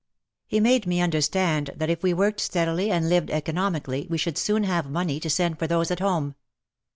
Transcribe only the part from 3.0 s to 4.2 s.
lived economically we